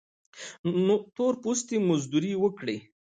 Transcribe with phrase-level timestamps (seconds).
[1.15, 2.77] تور پوستي مزدوري وکړي.